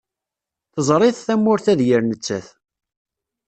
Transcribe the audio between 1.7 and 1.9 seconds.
d